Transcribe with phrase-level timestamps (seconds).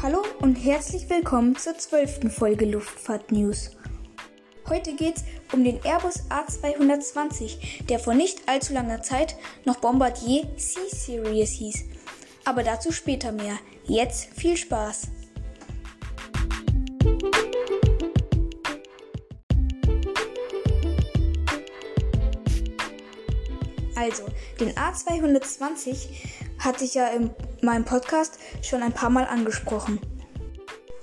[0.00, 3.72] Hallo und herzlich willkommen zur zwölften Folge Luftfahrt News.
[4.68, 9.34] Heute geht's um den Airbus A220, der vor nicht allzu langer Zeit
[9.64, 11.84] noch Bombardier C-Series hieß.
[12.44, 13.58] Aber dazu später mehr.
[13.86, 15.08] Jetzt viel Spaß!
[23.96, 24.22] Also,
[24.60, 25.96] den A220
[26.60, 27.30] hatte ich ja in
[27.62, 30.00] meinem Podcast schon ein paar Mal angesprochen.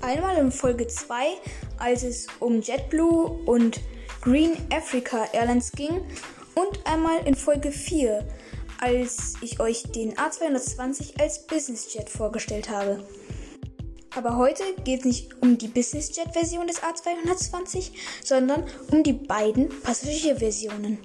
[0.02, 1.16] Einmal in Folge 2,
[1.78, 3.80] als es um JetBlue und
[4.22, 6.02] Green Africa Airlines ging
[6.55, 8.28] und einmal in Folge 4,
[8.80, 13.03] als ich euch den A220 als Business Jet vorgestellt habe.
[14.16, 17.92] Aber heute geht es nicht um die Business Jet Version des A220,
[18.23, 21.00] sondern um die beiden Passagierversionen.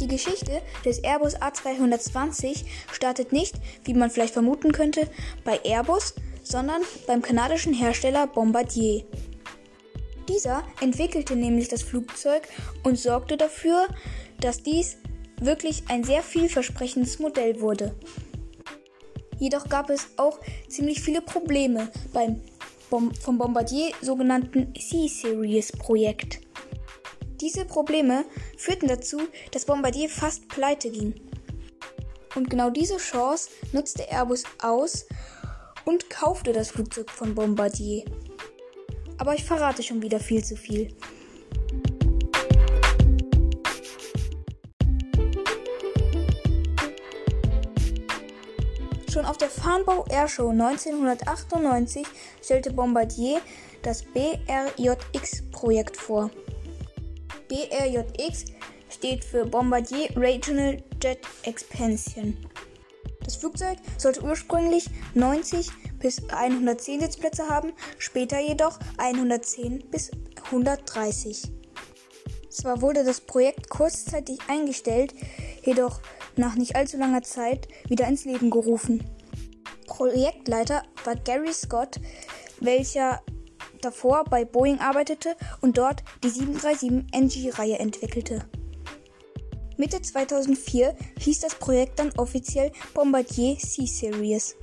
[0.00, 5.08] Die Geschichte des Airbus A220 startet nicht, wie man vielleicht vermuten könnte,
[5.44, 9.04] bei Airbus, sondern beim kanadischen Hersteller Bombardier.
[10.28, 12.42] Dieser entwickelte nämlich das Flugzeug
[12.82, 13.86] und sorgte dafür,
[14.40, 14.96] dass dies
[15.40, 17.94] wirklich ein sehr vielversprechendes Modell wurde.
[19.38, 22.40] Jedoch gab es auch ziemlich viele Probleme beim
[22.88, 26.40] vom Bombardier sogenannten C-Series-Projekt.
[27.40, 28.24] Diese Probleme
[28.56, 29.18] führten dazu,
[29.50, 31.14] dass Bombardier fast pleite ging.
[32.34, 35.06] Und genau diese Chance nutzte Airbus aus
[35.84, 38.04] und kaufte das Flugzeug von Bombardier.
[39.18, 40.94] Aber ich verrate schon wieder viel zu viel.
[49.12, 52.04] Schon auf der Farnbau Airshow 1998
[52.42, 53.40] stellte Bombardier
[53.82, 56.30] das BRJX-Projekt vor.
[57.48, 58.44] BRJX
[58.88, 62.36] steht für Bombardier Regional Jet Expansion.
[63.24, 70.10] Das Flugzeug sollte ursprünglich 90 bis 110 Sitzplätze haben, später jedoch 110 bis
[70.46, 71.50] 130.
[72.50, 75.14] Zwar wurde das Projekt kurzzeitig eingestellt,
[75.64, 76.00] jedoch
[76.36, 79.04] nach nicht allzu langer Zeit wieder ins Leben gerufen.
[79.86, 82.00] Projektleiter war Gary Scott,
[82.60, 83.22] welcher
[83.84, 88.46] davor bei Boeing arbeitete und dort die 737NG-Reihe entwickelte.
[89.76, 94.56] Mitte 2004 hieß das Projekt dann offiziell Bombardier C-Series.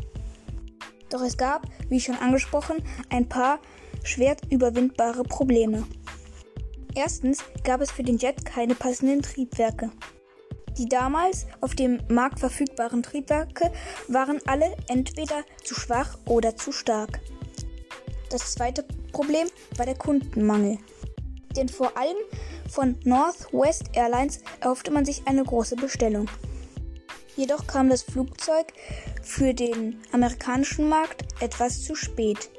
[1.09, 2.78] Doch es gab, wie schon angesprochen,
[3.09, 3.59] ein paar
[4.04, 5.84] schwer überwindbare Probleme.
[6.96, 9.92] Erstens gab es für den Jet keine passenden Triebwerke.
[10.78, 13.72] Die damals auf dem Markt verfügbaren Triebwerke
[14.08, 17.20] waren alle entweder zu schwach oder zu stark.
[18.31, 20.78] Das zweite Problem war der Kundenmangel.
[21.58, 22.16] Denn vor allem
[22.69, 26.30] von Northwest Airlines erhoffte man sich eine große Bestellung.
[27.36, 28.68] Jedoch kam das Flugzeug
[29.22, 32.50] für den amerikanischen Markt etwas zu spät.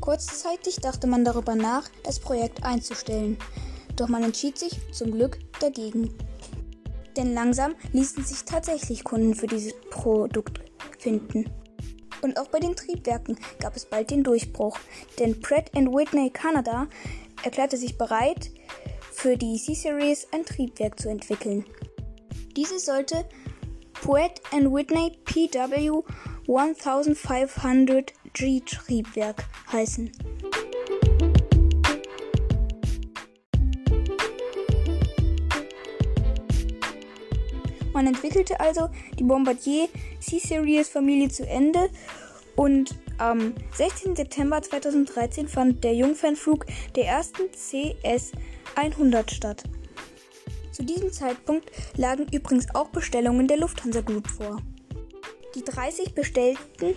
[0.00, 3.38] Kurzzeitig dachte man darüber nach, das Projekt einzustellen,
[3.96, 6.12] doch man entschied sich zum Glück dagegen.
[7.16, 10.60] Denn langsam ließen sich tatsächlich Kunden für dieses Produkt
[10.98, 11.61] finden.
[12.22, 14.78] Und auch bei den Triebwerken gab es bald den Durchbruch,
[15.18, 16.88] denn Pratt Whitney Canada
[17.44, 18.50] erklärte sich bereit,
[19.12, 21.64] für die C-Series ein Triebwerk zu entwickeln.
[22.56, 23.24] Dieses sollte
[23.92, 26.02] Pratt Whitney PW
[26.48, 30.10] 1500G Triebwerk heißen.
[38.02, 41.88] Man entwickelte also die Bombardier C-Series Familie zu Ende
[42.56, 44.16] und am 16.
[44.16, 49.62] September 2013 fand der Jungfernflug der ersten CS-100 statt.
[50.72, 54.60] Zu diesem Zeitpunkt lagen übrigens auch Bestellungen der Lufthansa Group vor.
[55.54, 56.96] Die 30 bestellten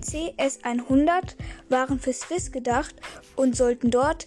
[0.00, 1.36] CS-100
[1.68, 2.94] waren für Swiss gedacht
[3.34, 4.26] und sollten dort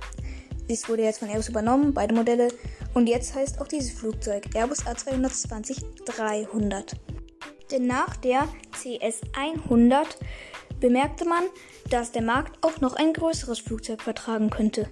[0.70, 2.50] dies wurde jetzt von Airbus übernommen, beide Modelle.
[2.94, 6.94] Und jetzt heißt auch dieses Flugzeug Airbus A220-300.
[7.72, 10.06] Denn nach der CS100
[10.80, 11.46] bemerkte man,
[11.90, 14.88] dass der Markt auch noch ein größeres Flugzeug vertragen könnte.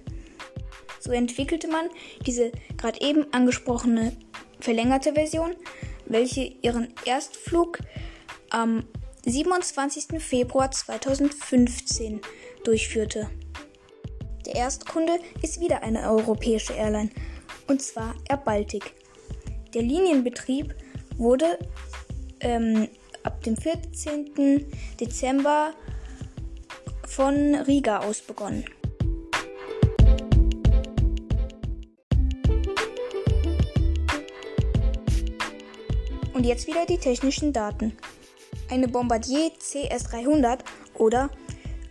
[0.98, 1.88] So entwickelte man
[2.26, 4.16] diese gerade eben angesprochene
[4.58, 5.54] verlängerte Version,
[6.06, 7.78] welche ihren Erstflug
[8.50, 8.84] am
[9.24, 10.20] 27.
[10.20, 12.20] Februar 2015
[12.64, 13.28] durchführte.
[14.46, 17.10] Der Erstkunde ist wieder eine europäische Airline,
[17.66, 18.94] und zwar Air Baltic.
[19.74, 20.74] Der Linienbetrieb
[21.16, 21.58] wurde
[22.40, 22.88] ähm,
[23.22, 24.66] ab dem 14.
[24.98, 25.74] Dezember
[27.06, 28.64] von Riga aus begonnen.
[36.32, 37.96] Und jetzt wieder die technischen Daten.
[38.70, 40.60] Eine Bombardier CS300
[40.94, 41.30] oder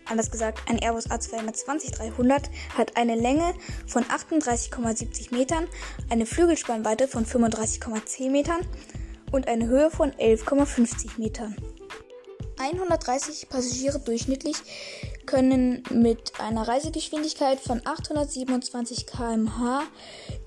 [0.10, 3.54] anders gesagt ein Airbus A220-300 hat eine Länge
[3.86, 5.68] von 38,70 Metern,
[6.10, 8.62] eine Flügelspannweite von 35,10 Metern
[9.32, 11.56] und eine Höhe von 11,50 Metern.
[12.60, 14.56] 130 Passagiere durchschnittlich
[15.26, 19.84] können mit einer Reisegeschwindigkeit von 827 km/h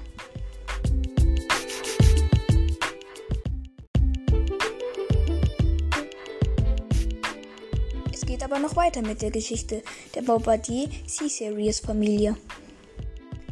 [8.12, 9.82] Es geht aber noch weiter mit der Geschichte
[10.14, 12.36] der Bombardier C-Series Familie.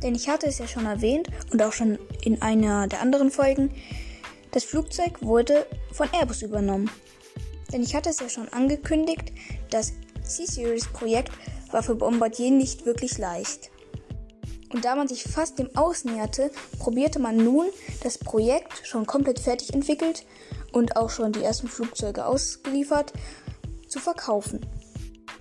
[0.03, 3.71] Denn ich hatte es ja schon erwähnt und auch schon in einer der anderen Folgen,
[4.53, 6.91] das Flugzeug wurde von Airbus übernommen.
[7.73, 9.33] Denn ich hatte es ja schon angekündigt,
[9.71, 9.93] das
[10.25, 11.33] C-Series-Projekt
[11.71, 13.71] war für Bombardier nicht wirklich leicht.
[14.73, 17.67] Und da man sich fast dem Ausnäherte, probierte man nun
[18.03, 20.25] das Projekt schon komplett fertig entwickelt
[20.73, 23.13] und auch schon die ersten Flugzeuge ausgeliefert
[23.89, 24.61] zu verkaufen.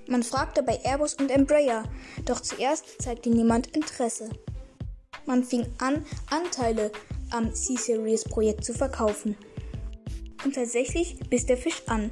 [0.10, 1.84] Man fragte bei Airbus und Embraer,
[2.26, 4.32] doch zuerst zeigte niemand Interesse.
[5.28, 6.92] Man fing an, Anteile
[7.30, 9.38] am C-Series-Projekt zu verkaufen.
[10.44, 12.10] Und tatsächlich biss der Fisch an.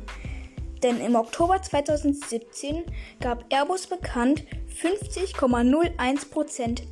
[0.84, 2.84] Denn im Oktober 2017
[3.20, 4.44] gab Airbus bekannt,
[4.80, 6.84] 50,01%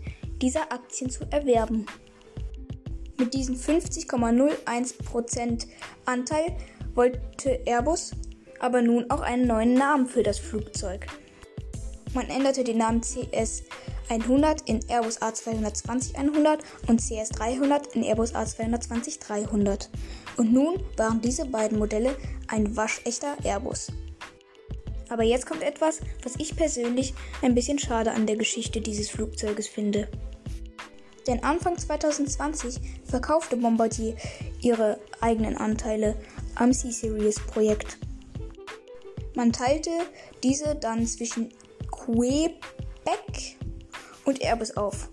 [0.41, 1.85] dieser Aktien zu erwerben.
[3.19, 5.67] Mit diesem 50,01%
[6.05, 6.57] Anteil
[6.95, 8.13] wollte Airbus
[8.59, 11.07] aber nun auch einen neuen Namen für das Flugzeug.
[12.13, 13.63] Man änderte den Namen CS
[14.09, 19.89] 100 in Airbus A220-100 und CS300 in Airbus A220-300.
[20.37, 22.15] Und nun waren diese beiden Modelle
[22.47, 23.91] ein waschechter Airbus.
[25.09, 29.67] Aber jetzt kommt etwas, was ich persönlich ein bisschen schade an der Geschichte dieses Flugzeuges
[29.67, 30.07] finde.
[31.27, 34.15] Denn Anfang 2020 verkaufte Bombardier
[34.61, 36.15] ihre eigenen Anteile
[36.55, 37.97] am C-Series-Projekt.
[39.35, 39.91] Man teilte
[40.43, 41.53] diese dann zwischen
[41.91, 43.57] Quebec
[44.25, 45.09] und Airbus auf.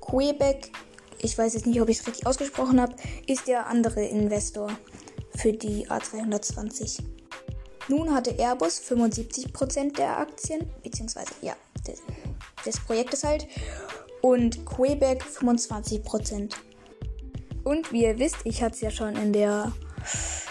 [0.00, 0.72] Quebec,
[1.18, 2.94] ich weiß jetzt nicht, ob ich es richtig ausgesprochen habe,
[3.26, 4.70] ist der andere Investor
[5.36, 7.02] für die A320.
[7.88, 11.54] Nun hatte Airbus 75% der Aktien, beziehungsweise ja,
[11.86, 12.02] des,
[12.64, 13.46] des Projektes halt,
[14.20, 16.54] und Quebec 25%.
[17.64, 19.72] Und wie ihr wisst, ich hatte es ja schon in der,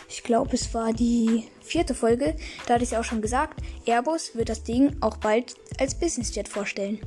[0.08, 2.36] ich glaube, es war die vierte Folge,
[2.66, 5.96] da hatte ich es ja auch schon gesagt, Airbus wird das Ding auch bald als
[5.96, 7.00] Business Jet vorstellen.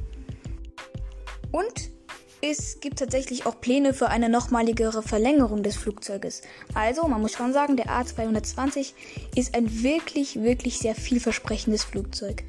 [1.52, 1.90] Und
[2.40, 6.42] es gibt tatsächlich auch Pläne für eine nochmaligere Verlängerung des Flugzeuges.
[6.75, 8.92] Also, man muss schon sagen, der A220
[9.35, 12.42] ist ein wirklich, wirklich sehr vielversprechendes Flugzeug.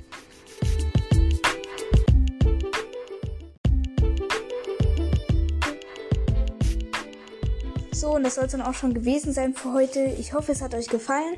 [7.91, 10.03] So, und das soll es dann auch schon gewesen sein für heute.
[10.19, 11.35] Ich hoffe, es hat euch gefallen.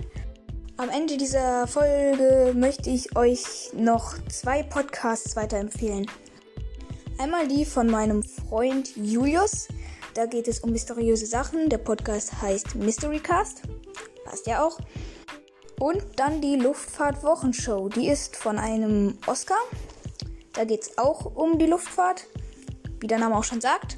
[0.79, 6.05] Am Ende dieser Folge möchte ich euch noch zwei Podcasts weiterempfehlen.
[7.17, 9.69] Einmal die von meinem Freund Julius.
[10.13, 11.69] Da geht es um mysteriöse Sachen.
[11.69, 13.63] Der Podcast heißt Mysterycast.
[14.23, 14.77] Passt ja auch.
[15.79, 17.89] Und dann die Luftfahrt-Wochenshow.
[17.89, 19.57] Die ist von einem Oscar.
[20.53, 22.27] Da geht es auch um die Luftfahrt.
[22.99, 23.97] Wie der Name auch schon sagt.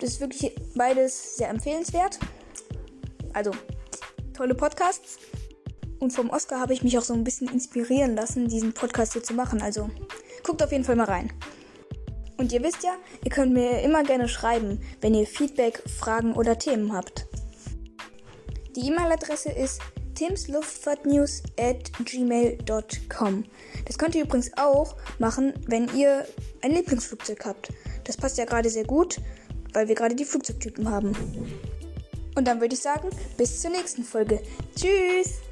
[0.00, 2.18] Das ist wirklich beides sehr empfehlenswert.
[3.32, 3.52] Also,
[4.34, 5.18] tolle Podcasts.
[5.98, 9.22] Und vom Oscar habe ich mich auch so ein bisschen inspirieren lassen, diesen Podcast hier
[9.22, 9.62] zu machen.
[9.62, 9.90] Also,
[10.42, 11.32] guckt auf jeden Fall mal rein.
[12.36, 16.58] Und ihr wisst ja, ihr könnt mir immer gerne schreiben, wenn ihr Feedback, Fragen oder
[16.58, 17.26] Themen habt.
[18.74, 19.80] Die E-Mail-Adresse ist
[20.16, 23.44] timsluftfahrtnews at gmail.com.
[23.86, 26.26] Das könnt ihr übrigens auch machen, wenn ihr
[26.62, 27.68] ein Lieblingsflugzeug habt.
[28.04, 29.18] Das passt ja gerade sehr gut,
[29.72, 31.14] weil wir gerade die Flugzeugtypen haben.
[32.34, 34.42] Und dann würde ich sagen, bis zur nächsten Folge.
[34.74, 35.45] Tschüss!